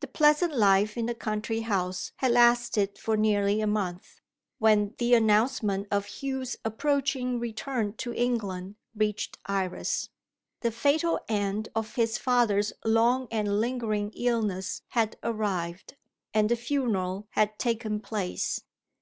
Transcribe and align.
The 0.00 0.06
pleasant 0.06 0.56
life 0.56 0.96
in 0.96 1.04
the 1.04 1.14
country 1.14 1.60
house 1.60 2.12
had 2.16 2.32
lasted 2.32 2.96
for 2.98 3.18
nearly 3.18 3.60
a 3.60 3.66
month, 3.66 4.22
when 4.58 4.94
the 4.96 5.12
announcement 5.12 5.88
of 5.90 6.06
Hugh's 6.22 6.56
approaching 6.64 7.38
return 7.38 7.92
to 7.98 8.14
England 8.14 8.76
reached 8.96 9.36
Iris. 9.44 10.08
The 10.62 10.70
fatal 10.72 11.20
end 11.28 11.68
of 11.74 11.96
his 11.96 12.16
father's 12.16 12.72
long 12.82 13.28
and 13.30 13.60
lingering 13.60 14.10
illness 14.16 14.80
had 14.88 15.18
arrived, 15.22 15.96
and 16.32 16.48
the 16.48 16.56
funeral 16.56 17.26
had 17.32 17.58
taken 17.58 18.00
place. 18.00 18.62